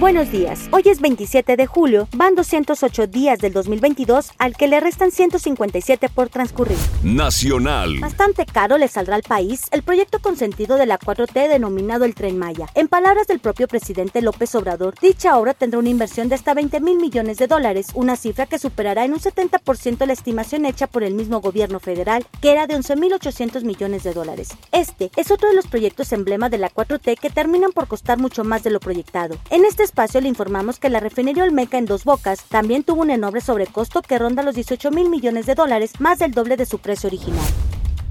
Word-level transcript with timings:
Buenos 0.00 0.30
días. 0.30 0.68
Hoy 0.70 0.82
es 0.84 1.00
27 1.00 1.56
de 1.56 1.66
julio, 1.66 2.06
van 2.12 2.36
208 2.36 3.08
días 3.08 3.40
del 3.40 3.52
2022 3.52 4.30
al 4.38 4.56
que 4.56 4.68
le 4.68 4.78
restan 4.78 5.10
157 5.10 6.08
por 6.08 6.28
transcurrir. 6.28 6.78
Nacional. 7.02 7.98
Bastante 7.98 8.46
caro 8.46 8.78
le 8.78 8.86
saldrá 8.86 9.16
al 9.16 9.24
país 9.24 9.62
el 9.72 9.82
proyecto 9.82 10.20
consentido 10.20 10.76
de 10.76 10.86
la 10.86 11.00
4T 11.00 11.48
denominado 11.48 12.04
el 12.04 12.14
Tren 12.14 12.38
Maya. 12.38 12.68
En 12.76 12.86
palabras 12.86 13.26
del 13.26 13.40
propio 13.40 13.66
presidente 13.66 14.22
López 14.22 14.54
Obrador, 14.54 14.94
dicha 15.02 15.36
obra 15.36 15.52
tendrá 15.52 15.80
una 15.80 15.88
inversión 15.88 16.28
de 16.28 16.36
hasta 16.36 16.54
20 16.54 16.78
mil 16.78 16.98
millones 16.98 17.38
de 17.38 17.48
dólares, 17.48 17.88
una 17.94 18.14
cifra 18.14 18.46
que 18.46 18.60
superará 18.60 19.04
en 19.04 19.14
un 19.14 19.18
70% 19.18 20.06
la 20.06 20.12
estimación 20.12 20.64
hecha 20.64 20.86
por 20.86 21.02
el 21.02 21.14
mismo 21.14 21.40
gobierno 21.40 21.80
federal, 21.80 22.24
que 22.40 22.52
era 22.52 22.68
de 22.68 22.76
11.800 22.76 23.64
millones 23.64 24.04
de 24.04 24.14
dólares. 24.14 24.50
Este 24.70 25.10
es 25.16 25.32
otro 25.32 25.48
de 25.48 25.56
los 25.56 25.66
proyectos 25.66 26.12
emblema 26.12 26.48
de 26.48 26.58
la 26.58 26.70
4T 26.70 27.18
que 27.18 27.30
terminan 27.30 27.72
por 27.72 27.88
costar 27.88 28.18
mucho 28.18 28.44
más 28.44 28.62
de 28.62 28.70
lo 28.70 28.78
proyectado. 28.78 29.36
En 29.50 29.64
este 29.64 29.87
espacio 29.88 30.20
le 30.20 30.28
informamos 30.28 30.78
que 30.78 30.90
la 30.90 31.00
refinería 31.00 31.44
Olmeca 31.44 31.78
en 31.78 31.86
Dos 31.86 32.04
Bocas 32.04 32.44
también 32.44 32.84
tuvo 32.84 33.00
un 33.02 33.10
enorme 33.10 33.40
sobrecosto 33.40 34.02
que 34.02 34.18
ronda 34.18 34.42
los 34.42 34.54
18 34.54 34.90
mil 34.90 35.08
millones 35.08 35.46
de 35.46 35.54
dólares, 35.54 35.92
más 35.98 36.18
del 36.18 36.32
doble 36.32 36.56
de 36.56 36.66
su 36.66 36.78
precio 36.78 37.08
original. 37.08 37.46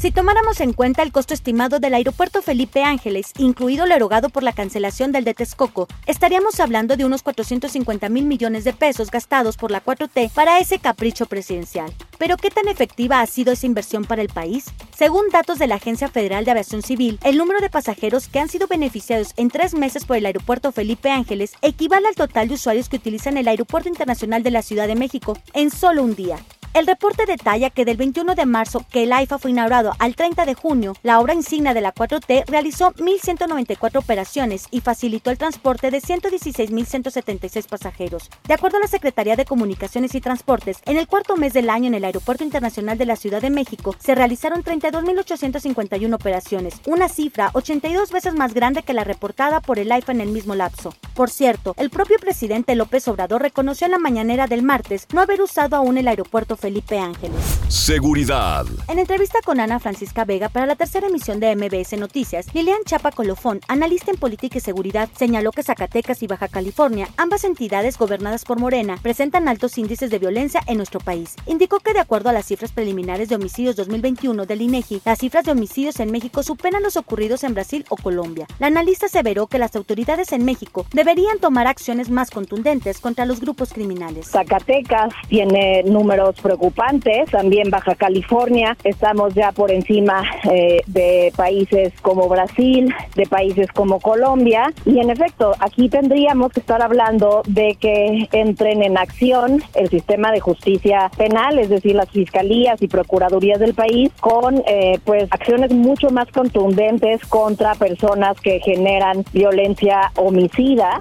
Si 0.00 0.10
tomáramos 0.10 0.62
en 0.62 0.72
cuenta 0.72 1.02
el 1.02 1.12
costo 1.12 1.34
estimado 1.34 1.78
del 1.78 1.92
aeropuerto 1.92 2.40
Felipe 2.40 2.82
Ángeles, 2.82 3.34
incluido 3.36 3.84
lo 3.84 3.94
erogado 3.94 4.30
por 4.30 4.42
la 4.42 4.54
cancelación 4.54 5.12
del 5.12 5.24
de 5.24 5.34
Texcoco, 5.34 5.88
estaríamos 6.06 6.58
hablando 6.58 6.96
de 6.96 7.04
unos 7.04 7.22
450 7.22 8.08
mil 8.08 8.24
millones 8.24 8.64
de 8.64 8.72
pesos 8.72 9.10
gastados 9.10 9.58
por 9.58 9.70
la 9.70 9.84
4T 9.84 10.30
para 10.30 10.58
ese 10.58 10.78
capricho 10.78 11.26
presidencial. 11.26 11.92
Pero 12.16 12.38
¿qué 12.38 12.48
tan 12.48 12.66
efectiva 12.68 13.20
ha 13.20 13.26
sido 13.26 13.52
esa 13.52 13.66
inversión 13.66 14.06
para 14.06 14.22
el 14.22 14.30
país? 14.30 14.70
Según 14.96 15.28
datos 15.30 15.58
de 15.58 15.66
la 15.66 15.74
Agencia 15.74 16.08
Federal 16.08 16.46
de 16.46 16.52
Aviación 16.52 16.80
Civil, 16.80 17.18
el 17.22 17.36
número 17.36 17.60
de 17.60 17.68
pasajeros 17.68 18.28
que 18.28 18.38
han 18.38 18.48
sido 18.48 18.68
beneficiados 18.68 19.34
en 19.36 19.50
tres 19.50 19.74
meses 19.74 20.06
por 20.06 20.16
el 20.16 20.24
aeropuerto 20.24 20.72
Felipe 20.72 21.10
Ángeles 21.10 21.52
equivale 21.60 22.08
al 22.08 22.14
total 22.14 22.48
de 22.48 22.54
usuarios 22.54 22.88
que 22.88 22.96
utilizan 22.96 23.36
el 23.36 23.48
Aeropuerto 23.48 23.90
Internacional 23.90 24.42
de 24.42 24.50
la 24.50 24.62
Ciudad 24.62 24.86
de 24.86 24.94
México 24.94 25.36
en 25.52 25.70
solo 25.70 26.02
un 26.02 26.14
día. 26.14 26.38
El 26.72 26.86
reporte 26.86 27.26
detalla 27.26 27.68
que 27.70 27.84
del 27.84 27.96
21 27.96 28.36
de 28.36 28.46
marzo, 28.46 28.86
que 28.92 29.02
el 29.02 29.12
AIFA 29.12 29.38
fue 29.38 29.50
inaugurado, 29.50 29.92
al 29.98 30.14
30 30.14 30.46
de 30.46 30.54
junio, 30.54 30.94
la 31.02 31.18
obra 31.18 31.34
insignia 31.34 31.74
de 31.74 31.80
la 31.80 31.92
4T 31.92 32.44
realizó 32.46 32.92
1.194 32.92 33.98
operaciones 33.98 34.66
y 34.70 34.80
facilitó 34.80 35.32
el 35.32 35.38
transporte 35.38 35.90
de 35.90 36.00
116.176 36.00 37.66
pasajeros. 37.66 38.30
De 38.46 38.54
acuerdo 38.54 38.76
a 38.76 38.82
la 38.82 38.86
Secretaría 38.86 39.34
de 39.34 39.46
Comunicaciones 39.46 40.14
y 40.14 40.20
Transportes, 40.20 40.78
en 40.86 40.96
el 40.96 41.08
cuarto 41.08 41.36
mes 41.36 41.54
del 41.54 41.70
año 41.70 41.88
en 41.88 41.94
el 41.94 42.04
Aeropuerto 42.04 42.44
Internacional 42.44 42.96
de 42.96 43.06
la 43.06 43.16
Ciudad 43.16 43.42
de 43.42 43.50
México 43.50 43.96
se 43.98 44.14
realizaron 44.14 44.62
32.851 44.62 46.14
operaciones, 46.14 46.80
una 46.86 47.08
cifra 47.08 47.50
82 47.54 48.12
veces 48.12 48.34
más 48.34 48.54
grande 48.54 48.84
que 48.84 48.94
la 48.94 49.02
reportada 49.02 49.60
por 49.60 49.80
el 49.80 49.90
AIFA 49.90 50.12
en 50.12 50.20
el 50.20 50.28
mismo 50.28 50.54
lapso. 50.54 50.94
Por 51.14 51.30
cierto, 51.30 51.74
el 51.78 51.90
propio 51.90 52.18
presidente 52.20 52.76
López 52.76 53.08
Obrador 53.08 53.42
reconoció 53.42 53.86
en 53.86 53.90
la 53.90 53.98
mañanera 53.98 54.46
del 54.46 54.62
martes 54.62 55.08
no 55.12 55.20
haber 55.20 55.42
usado 55.42 55.74
aún 55.74 55.98
el 55.98 56.06
aeropuerto 56.06 56.56
Felipe 56.60 56.98
Ángeles. 56.98 57.58
Seguridad. 57.68 58.66
En 58.88 58.98
entrevista 58.98 59.38
con 59.44 59.60
Ana 59.60 59.80
Francisca 59.80 60.24
Vega 60.24 60.48
para 60.48 60.66
la 60.66 60.76
tercera 60.76 61.08
emisión 61.08 61.40
de 61.40 61.56
MBS 61.56 61.98
Noticias, 61.98 62.54
Lilian 62.54 62.84
Chapa 62.84 63.10
Colofón, 63.10 63.60
analista 63.66 64.10
en 64.10 64.18
política 64.18 64.58
y 64.58 64.60
seguridad, 64.60 65.08
señaló 65.16 65.52
que 65.52 65.62
Zacatecas 65.62 66.22
y 66.22 66.26
Baja 66.26 66.48
California, 66.48 67.08
ambas 67.16 67.44
entidades 67.44 67.96
gobernadas 67.96 68.44
por 68.44 68.58
Morena, 68.58 68.98
presentan 69.02 69.48
altos 69.48 69.78
índices 69.78 70.10
de 70.10 70.18
violencia 70.18 70.60
en 70.66 70.76
nuestro 70.76 71.00
país. 71.00 71.34
Indicó 71.46 71.80
que 71.80 71.94
de 71.94 72.00
acuerdo 72.00 72.28
a 72.28 72.32
las 72.32 72.46
cifras 72.46 72.72
preliminares 72.72 73.28
de 73.28 73.36
homicidios 73.36 73.76
2021 73.76 74.46
del 74.46 74.62
INEGI, 74.62 75.00
las 75.04 75.18
cifras 75.18 75.44
de 75.44 75.52
homicidios 75.52 75.98
en 76.00 76.12
México 76.12 76.42
superan 76.42 76.82
los 76.82 76.96
ocurridos 76.96 77.42
en 77.44 77.54
Brasil 77.54 77.84
o 77.88 77.96
Colombia. 77.96 78.46
La 78.58 78.66
analista 78.66 79.06
aseveró 79.06 79.46
que 79.46 79.58
las 79.58 79.74
autoridades 79.76 80.32
en 80.32 80.44
México 80.44 80.86
deberían 80.92 81.38
tomar 81.38 81.66
acciones 81.66 82.10
más 82.10 82.30
contundentes 82.30 83.00
contra 83.00 83.24
los 83.24 83.40
grupos 83.40 83.72
criminales. 83.72 84.30
Zacatecas 84.30 85.14
tiene 85.28 85.82
números 85.84 86.40
preocupantes, 86.50 87.30
también 87.30 87.70
Baja 87.70 87.94
California, 87.94 88.76
estamos 88.82 89.34
ya 89.34 89.52
por 89.52 89.70
encima 89.70 90.24
eh, 90.50 90.80
de 90.88 91.32
países 91.36 91.92
como 92.02 92.28
Brasil, 92.28 92.92
de 93.14 93.26
países 93.26 93.68
como 93.72 94.00
Colombia, 94.00 94.72
y 94.84 94.98
en 94.98 95.10
efecto, 95.10 95.52
aquí 95.60 95.88
tendríamos 95.88 96.52
que 96.52 96.58
estar 96.58 96.82
hablando 96.82 97.42
de 97.46 97.76
que 97.78 98.28
entren 98.32 98.82
en 98.82 98.98
acción 98.98 99.62
el 99.74 99.88
sistema 99.90 100.32
de 100.32 100.40
justicia 100.40 101.08
penal, 101.16 101.60
es 101.60 101.68
decir, 101.68 101.94
las 101.94 102.10
fiscalías 102.10 102.82
y 102.82 102.88
procuradurías 102.88 103.60
del 103.60 103.74
país, 103.74 104.10
con 104.18 104.60
eh, 104.66 104.98
pues 105.04 105.28
acciones 105.30 105.72
mucho 105.72 106.10
más 106.10 106.26
contundentes 106.32 107.24
contra 107.26 107.76
personas 107.76 108.40
que 108.40 108.58
generan 108.58 109.24
violencia 109.32 110.10
homicida. 110.16 111.00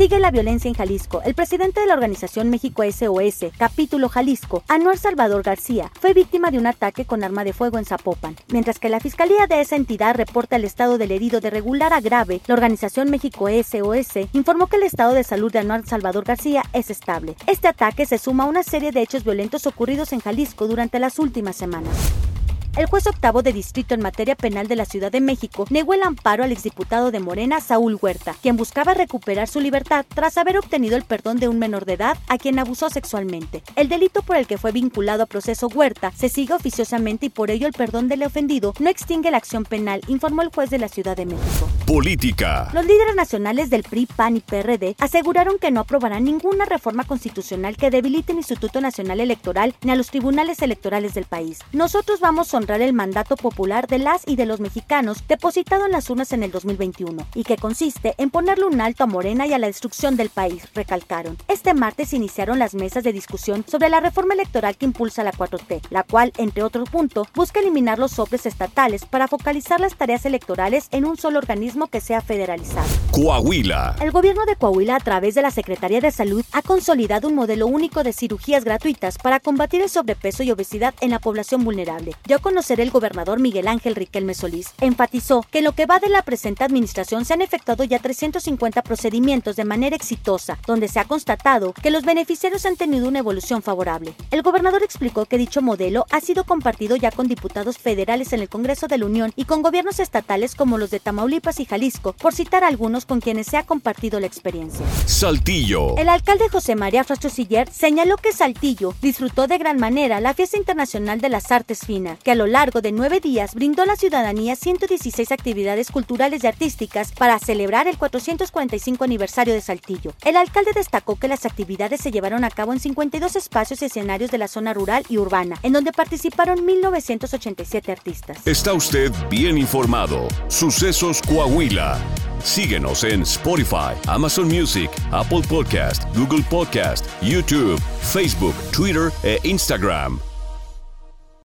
Sigue 0.00 0.18
la 0.18 0.30
violencia 0.30 0.66
en 0.66 0.74
Jalisco. 0.74 1.20
El 1.26 1.34
presidente 1.34 1.78
de 1.80 1.86
la 1.86 1.92
organización 1.92 2.48
México 2.48 2.82
SOS, 2.90 3.52
capítulo 3.58 4.08
Jalisco, 4.08 4.62
Anuar 4.66 4.96
Salvador 4.96 5.42
García, 5.42 5.92
fue 6.00 6.14
víctima 6.14 6.50
de 6.50 6.56
un 6.56 6.66
ataque 6.66 7.04
con 7.04 7.22
arma 7.22 7.44
de 7.44 7.52
fuego 7.52 7.76
en 7.76 7.84
Zapopan. 7.84 8.34
Mientras 8.48 8.78
que 8.78 8.88
la 8.88 8.98
fiscalía 8.98 9.46
de 9.46 9.60
esa 9.60 9.76
entidad 9.76 10.14
reporta 10.14 10.56
el 10.56 10.64
estado 10.64 10.96
del 10.96 11.12
herido 11.12 11.42
de 11.42 11.50
regular 11.50 11.92
a 11.92 12.00
grave, 12.00 12.40
la 12.46 12.54
organización 12.54 13.10
México 13.10 13.50
SOS 13.50 14.26
informó 14.32 14.68
que 14.68 14.76
el 14.76 14.84
estado 14.84 15.12
de 15.12 15.22
salud 15.22 15.52
de 15.52 15.58
Anuar 15.58 15.86
Salvador 15.86 16.24
García 16.24 16.62
es 16.72 16.88
estable. 16.88 17.36
Este 17.46 17.68
ataque 17.68 18.06
se 18.06 18.16
suma 18.16 18.44
a 18.44 18.48
una 18.48 18.62
serie 18.62 18.92
de 18.92 19.02
hechos 19.02 19.22
violentos 19.22 19.66
ocurridos 19.66 20.14
en 20.14 20.20
Jalisco 20.20 20.66
durante 20.66 20.98
las 20.98 21.18
últimas 21.18 21.56
semanas. 21.56 22.29
El 22.76 22.86
juez 22.86 23.04
octavo 23.08 23.42
de 23.42 23.52
distrito 23.52 23.94
en 23.94 24.00
materia 24.00 24.36
penal 24.36 24.68
de 24.68 24.76
la 24.76 24.84
Ciudad 24.84 25.10
de 25.10 25.20
México 25.20 25.66
negó 25.70 25.92
el 25.92 26.04
amparo 26.04 26.44
al 26.44 26.52
exdiputado 26.52 27.10
de 27.10 27.18
Morena, 27.18 27.60
Saúl 27.60 27.98
Huerta, 28.00 28.36
quien 28.40 28.56
buscaba 28.56 28.94
recuperar 28.94 29.48
su 29.48 29.58
libertad 29.58 30.06
tras 30.14 30.38
haber 30.38 30.56
obtenido 30.56 30.96
el 30.96 31.02
perdón 31.02 31.40
de 31.40 31.48
un 31.48 31.58
menor 31.58 31.84
de 31.84 31.94
edad 31.94 32.16
a 32.28 32.38
quien 32.38 32.60
abusó 32.60 32.88
sexualmente. 32.88 33.64
El 33.74 33.88
delito 33.88 34.22
por 34.22 34.36
el 34.36 34.46
que 34.46 34.56
fue 34.56 34.70
vinculado 34.70 35.24
a 35.24 35.26
proceso 35.26 35.66
Huerta 35.66 36.12
se 36.16 36.28
sigue 36.28 36.54
oficiosamente 36.54 37.26
y 37.26 37.30
por 37.30 37.50
ello 37.50 37.66
el 37.66 37.72
perdón 37.72 38.06
del 38.06 38.22
ofendido 38.22 38.72
no 38.78 38.88
extingue 38.88 39.32
la 39.32 39.38
acción 39.38 39.64
penal, 39.64 40.00
informó 40.06 40.42
el 40.42 40.50
juez 40.54 40.70
de 40.70 40.78
la 40.78 40.88
Ciudad 40.88 41.16
de 41.16 41.26
México. 41.26 41.68
Política. 41.86 42.70
Los 42.72 42.86
líderes 42.86 43.16
nacionales 43.16 43.68
del 43.70 43.82
PRI, 43.82 44.06
PAN 44.06 44.36
y 44.36 44.40
PRD 44.40 44.94
aseguraron 45.00 45.58
que 45.58 45.72
no 45.72 45.80
aprobarán 45.80 46.22
ninguna 46.22 46.66
reforma 46.66 47.02
constitucional 47.02 47.76
que 47.76 47.90
debilite 47.90 48.30
el 48.30 48.38
Instituto 48.38 48.80
Nacional 48.80 49.18
Electoral 49.18 49.74
ni 49.82 49.90
a 49.90 49.96
los 49.96 50.08
tribunales 50.08 50.62
electorales 50.62 51.14
del 51.14 51.24
país. 51.24 51.58
Nosotros 51.72 52.20
vamos 52.20 52.54
a 52.54 52.59
honrar 52.60 52.80
el 52.82 52.92
mandato 52.92 53.36
popular 53.36 53.86
de 53.86 53.98
las 53.98 54.22
y 54.26 54.36
de 54.36 54.46
los 54.46 54.60
mexicanos 54.60 55.24
depositado 55.26 55.86
en 55.86 55.92
las 55.92 56.08
urnas 56.08 56.32
en 56.32 56.42
el 56.42 56.50
2021 56.50 57.26
y 57.34 57.44
que 57.44 57.56
consiste 57.56 58.14
en 58.18 58.30
ponerle 58.30 58.66
un 58.66 58.80
alto 58.80 59.04
a 59.04 59.06
Morena 59.06 59.46
y 59.46 59.52
a 59.52 59.58
la 59.58 59.66
destrucción 59.66 60.16
del 60.16 60.30
país, 60.30 60.68
recalcaron. 60.74 61.36
Este 61.48 61.74
martes 61.74 62.12
iniciaron 62.12 62.58
las 62.58 62.74
mesas 62.74 63.02
de 63.04 63.12
discusión 63.12 63.64
sobre 63.66 63.88
la 63.88 64.00
reforma 64.00 64.34
electoral 64.34 64.76
que 64.76 64.86
impulsa 64.86 65.24
la 65.24 65.32
4T, 65.32 65.82
la 65.90 66.02
cual, 66.04 66.32
entre 66.36 66.62
otros 66.62 66.88
puntos, 66.88 67.28
busca 67.34 67.60
eliminar 67.60 67.98
los 67.98 68.12
soples 68.12 68.46
estatales 68.46 69.04
para 69.04 69.28
focalizar 69.28 69.80
las 69.80 69.96
tareas 69.96 70.24
electorales 70.26 70.88
en 70.90 71.04
un 71.04 71.16
solo 71.16 71.38
organismo 71.38 71.88
que 71.88 72.00
sea 72.00 72.20
federalizado. 72.20 72.88
Coahuila. 73.10 73.96
El 74.00 74.10
gobierno 74.10 74.44
de 74.46 74.56
Coahuila, 74.56 74.96
a 74.96 75.00
través 75.00 75.34
de 75.34 75.42
la 75.42 75.50
Secretaría 75.50 76.00
de 76.00 76.10
Salud, 76.10 76.44
ha 76.52 76.62
consolidado 76.62 77.28
un 77.28 77.34
modelo 77.34 77.66
único 77.66 78.02
de 78.02 78.12
cirugías 78.12 78.64
gratuitas 78.64 79.18
para 79.18 79.40
combatir 79.40 79.82
el 79.82 79.88
sobrepeso 79.88 80.42
y 80.42 80.50
obesidad 80.50 80.94
en 81.00 81.10
la 81.10 81.18
población 81.18 81.64
vulnerable. 81.64 82.14
Dio 82.26 82.36
a 82.36 82.40
conocer 82.50 82.80
el 82.80 82.90
gobernador 82.90 83.38
Miguel 83.38 83.68
Ángel 83.68 83.94
Riquelme 83.94 84.34
Solís. 84.34 84.74
Enfatizó 84.80 85.46
que 85.52 85.58
en 85.58 85.64
lo 85.66 85.70
que 85.70 85.86
va 85.86 86.00
de 86.00 86.08
la 86.08 86.22
presente 86.22 86.64
administración 86.64 87.24
se 87.24 87.32
han 87.32 87.42
efectuado 87.42 87.84
ya 87.84 88.00
350 88.00 88.82
procedimientos 88.82 89.54
de 89.54 89.64
manera 89.64 89.94
exitosa, 89.94 90.58
donde 90.66 90.88
se 90.88 90.98
ha 90.98 91.04
constatado 91.04 91.72
que 91.74 91.92
los 91.92 92.04
beneficiarios 92.04 92.66
han 92.66 92.74
tenido 92.74 93.06
una 93.06 93.20
evolución 93.20 93.62
favorable. 93.62 94.14
El 94.32 94.42
gobernador 94.42 94.82
explicó 94.82 95.26
que 95.26 95.38
dicho 95.38 95.62
modelo 95.62 96.06
ha 96.10 96.20
sido 96.20 96.42
compartido 96.42 96.96
ya 96.96 97.12
con 97.12 97.28
diputados 97.28 97.78
federales 97.78 98.32
en 98.32 98.40
el 98.40 98.48
Congreso 98.48 98.88
de 98.88 98.98
la 98.98 99.06
Unión 99.06 99.32
y 99.36 99.44
con 99.44 99.62
gobiernos 99.62 100.00
estatales 100.00 100.56
como 100.56 100.76
los 100.76 100.90
de 100.90 100.98
Tamaulipas 100.98 101.60
y 101.60 101.66
Jalisco, 101.66 102.14
por 102.14 102.34
citar 102.34 102.64
algunos 102.64 103.06
con 103.06 103.20
quienes 103.20 103.46
se 103.46 103.58
ha 103.58 103.62
compartido 103.62 104.18
la 104.18 104.26
experiencia. 104.26 104.84
Saltillo. 105.06 105.96
El 105.98 106.08
alcalde 106.08 106.48
José 106.48 106.74
María 106.74 107.04
Frastro 107.04 107.30
Siller 107.30 107.70
señaló 107.70 108.16
que 108.16 108.32
Saltillo 108.32 108.92
disfrutó 109.00 109.46
de 109.46 109.58
gran 109.58 109.78
manera 109.78 110.20
la 110.20 110.34
Fiesta 110.34 110.58
Internacional 110.58 111.20
de 111.20 111.28
las 111.28 111.52
Artes 111.52 111.86
Finas, 111.86 112.18
que 112.24 112.32
a 112.32 112.39
lo 112.40 112.46
largo 112.46 112.80
de 112.80 112.90
nueve 112.90 113.20
días 113.20 113.54
brindó 113.54 113.82
a 113.82 113.86
la 113.86 113.96
ciudadanía 113.96 114.56
116 114.56 115.30
actividades 115.30 115.90
culturales 115.90 116.42
y 116.42 116.46
artísticas 116.46 117.12
para 117.12 117.38
celebrar 117.38 117.86
el 117.86 117.98
445 117.98 119.04
aniversario 119.04 119.52
de 119.52 119.60
Saltillo. 119.60 120.14
El 120.24 120.38
alcalde 120.38 120.70
destacó 120.74 121.16
que 121.16 121.28
las 121.28 121.44
actividades 121.44 122.00
se 122.00 122.10
llevaron 122.10 122.44
a 122.44 122.50
cabo 122.50 122.72
en 122.72 122.80
52 122.80 123.36
espacios 123.36 123.82
y 123.82 123.84
escenarios 123.84 124.30
de 124.30 124.38
la 124.38 124.48
zona 124.48 124.72
rural 124.72 125.04
y 125.10 125.18
urbana, 125.18 125.58
en 125.62 125.74
donde 125.74 125.92
participaron 125.92 126.66
1.987 126.66 127.90
artistas. 127.90 128.38
Está 128.46 128.72
usted 128.72 129.12
bien 129.28 129.58
informado. 129.58 130.26
Sucesos 130.48 131.20
Coahuila. 131.20 131.98
Síguenos 132.42 133.04
en 133.04 133.20
Spotify, 133.20 133.92
Amazon 134.06 134.48
Music, 134.48 134.90
Apple 135.10 135.42
Podcast, 135.46 136.04
Google 136.16 136.42
Podcast, 136.48 137.04
YouTube, 137.20 137.78
Facebook, 138.00 138.54
Twitter 138.72 139.12
e 139.24 139.38
Instagram. 139.44 140.18